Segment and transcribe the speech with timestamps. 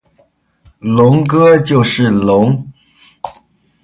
[0.79, 2.67] 龙哥就是龙！